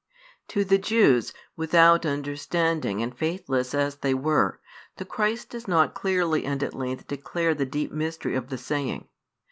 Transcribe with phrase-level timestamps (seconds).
[0.47, 4.59] To the Jews, without understanding and faithless as they were,
[4.97, 9.09] the Christ does not clearly and at length declare the deep mystery of the saying.